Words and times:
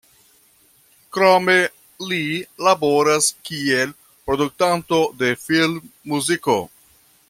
Krome 1.17 1.57
li 2.13 2.23
laboras 2.69 3.29
kiel 3.51 3.95
produktanto 4.31 5.03
de 5.23 5.35
filmmuziko. 5.47 6.63